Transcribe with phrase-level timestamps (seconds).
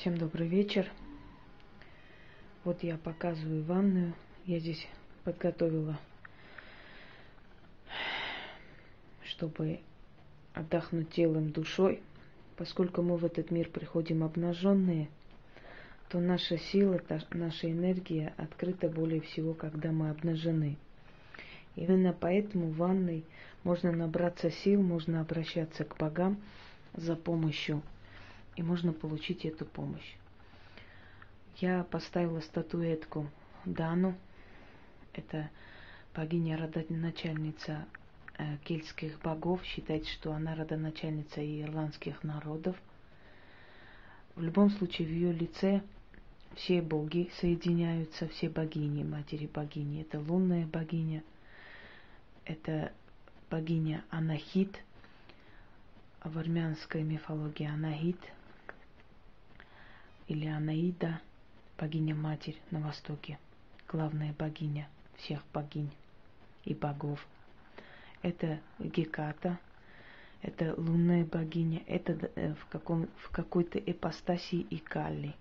[0.00, 0.90] Всем добрый вечер.
[2.64, 4.14] Вот я показываю ванную.
[4.46, 4.88] Я здесь
[5.24, 6.00] подготовила,
[9.22, 9.80] чтобы
[10.54, 12.00] отдохнуть телом, душой.
[12.56, 15.10] Поскольку мы в этот мир приходим обнаженные,
[16.08, 16.98] то наша сила,
[17.32, 20.78] наша энергия открыта более всего, когда мы обнажены.
[21.76, 23.22] Именно поэтому в ванной
[23.64, 26.40] можно набраться сил, можно обращаться к богам
[26.94, 27.82] за помощью,
[28.56, 30.14] и можно получить эту помощь.
[31.56, 33.28] Я поставила статуэтку
[33.64, 34.14] Дану,
[35.12, 35.50] это
[36.14, 37.86] богиня родоначальница
[38.38, 42.76] э, кельтских богов, считается, что она родоначальница ирландских народов.
[44.36, 45.82] В любом случае, в ее лице
[46.54, 50.02] все боги соединяются, все богини, матери богини.
[50.02, 51.22] Это лунная богиня–
[52.50, 52.92] это
[53.48, 54.82] богиня Анахит,
[56.24, 58.18] в армянской мифологии Анахит
[60.30, 61.20] или Анаида,
[61.78, 63.38] богиня-матерь на Востоке,
[63.88, 65.90] главная богиня всех богинь
[66.64, 67.26] и богов.
[68.22, 69.58] Это Геката,
[70.42, 75.34] это лунная богиня, это э, в, каком, в какой-то эпостасии и Калли.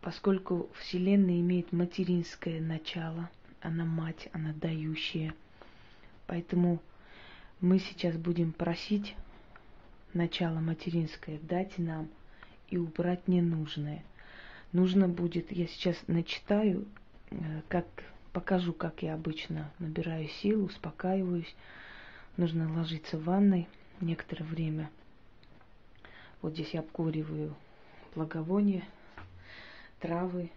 [0.00, 3.30] Поскольку Вселенная имеет материнское начало–
[3.64, 5.34] она мать, она дающая.
[6.26, 6.80] Поэтому
[7.60, 9.16] мы сейчас будем просить
[10.12, 12.08] начало материнское дать нам
[12.74, 14.02] и убрать ненужное.
[14.72, 16.84] Нужно будет, я сейчас начитаю,
[17.30, 17.36] э,
[17.68, 17.86] как
[18.32, 21.54] покажу, как я обычно набираю силу, успокаиваюсь.
[22.36, 23.68] Нужно ложиться в ванной
[24.00, 24.90] некоторое время.
[26.42, 27.54] Вот здесь я обкуриваю
[28.16, 28.82] благовония,
[30.00, 30.50] травы.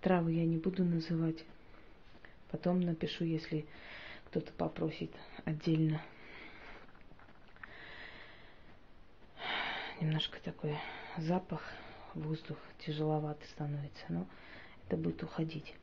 [0.00, 1.44] Травы я не буду называть,
[2.50, 3.64] Потом напишу, если
[4.26, 5.12] кто-то попросит
[5.44, 6.02] отдельно.
[10.00, 10.76] Немножко такой
[11.18, 11.62] запах,
[12.14, 14.26] воздух тяжеловато становится, но
[14.86, 15.74] это будет уходить.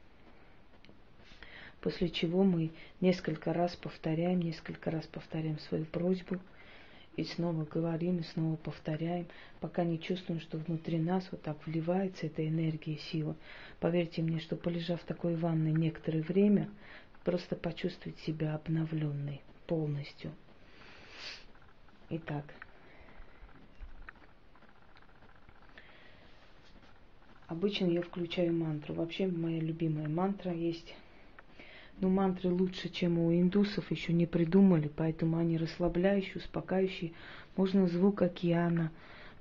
[1.82, 6.40] После чего мы несколько раз повторяем, несколько раз повторяем свою просьбу–
[7.18, 9.26] и снова говорим, и снова повторяем,
[9.60, 13.36] пока не чувствуем, что внутри нас вот так вливается эта энергия, сила.
[13.80, 16.70] Поверьте мне, что полежав в такой ванной некоторое время,
[17.24, 20.32] просто почувствовать себя обновленной полностью.
[22.12, 22.46] Итак,
[27.48, 28.94] обычно я включаю мантру.
[28.94, 30.96] Вообще моя любимая мантра есть
[32.00, 37.14] но мантры лучше, чем у индусов, еще не придумали, поэтому они расслабляющие, успокаивающие.
[37.56, 38.92] Можно звук океана,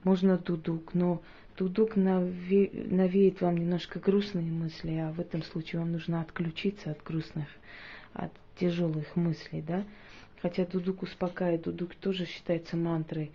[0.04, 1.22] можно дудук, но
[1.58, 2.70] дудук наве...
[2.72, 7.48] навеет вам немножко грустные мысли, а в этом случае вам нужно отключиться от грустных,
[8.14, 9.84] от тяжелых мыслей, да.
[10.40, 13.32] Хотя дудук успокаивает, дудук тоже считается мантрой.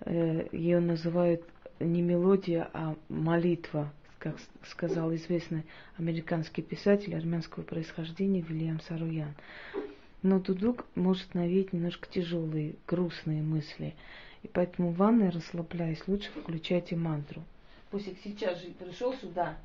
[0.00, 1.44] Э, Ее называют
[1.78, 3.92] не мелодия, а молитва,
[4.24, 4.36] как
[4.70, 5.64] сказал известный
[5.98, 9.34] американский писатель армянского происхождения Вильям Саруян.
[10.22, 13.94] Но дудук может навеять немножко тяжелые, грустные мысли.
[14.42, 17.42] И поэтому в ванной, расслабляясь, лучше включайте мантру.
[17.90, 19.58] Пусик сейчас же пришел сюда.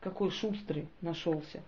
[0.00, 1.62] Какой шустрый нашелся.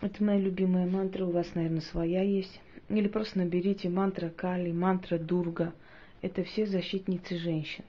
[0.00, 1.24] Это моя любимая мантра.
[1.24, 2.60] У вас, наверное, своя есть.
[2.88, 5.72] Или просто наберите мантра Кали, мантра Дурга–
[6.24, 7.84] это все защитницы женщин.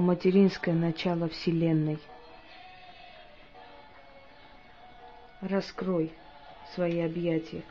[0.00, 1.98] О материнское начало Вселенной.
[5.42, 6.10] Раскрой
[6.74, 7.62] свои объятия,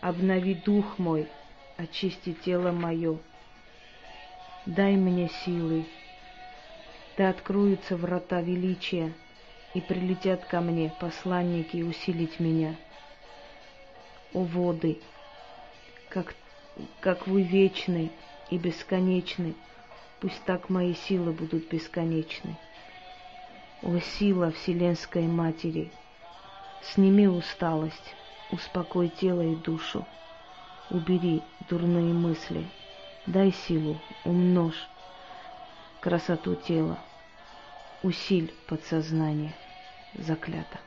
[0.00, 1.28] обнови дух мой,
[1.76, 3.18] очисти тело мое.
[4.66, 5.86] Дай мне силы,
[7.16, 9.12] да откроются врата величия,
[9.72, 12.74] и прилетят ко мне посланники усилить меня.
[14.34, 14.98] О воды,
[16.08, 16.34] как,
[16.98, 18.10] как вы вечны
[18.50, 19.54] и бесконечны,
[20.20, 22.56] Пусть так мои силы будут бесконечны.
[23.82, 25.92] О, сила Вселенской Матери,
[26.82, 28.14] сними усталость,
[28.50, 30.04] успокой тело и душу,
[30.90, 32.66] убери дурные мысли,
[33.26, 34.88] Дай силу, умножь
[36.00, 36.96] красоту тела,
[38.04, 39.52] усиль подсознание,
[40.14, 40.78] заклято.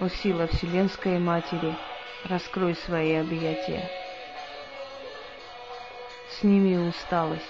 [0.00, 1.76] О сила Вселенской Матери,
[2.24, 3.86] раскрой свои объятия.
[6.30, 7.44] Сними усталость,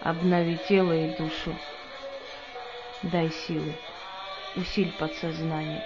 [0.00, 1.54] обнови тело и душу.
[3.02, 3.74] Дай силы,
[4.54, 5.82] усиль подсознание.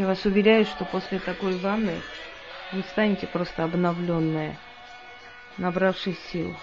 [0.00, 2.00] Я вас уверяю, что после такой ванны
[2.72, 4.56] вы станете просто обновленная,
[5.58, 6.56] набравшись сил.